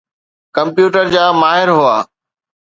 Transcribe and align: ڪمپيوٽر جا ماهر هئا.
ڪمپيوٽر 0.55 1.05
جا 1.13 1.23
ماهر 1.41 1.69
هئا. 1.79 1.95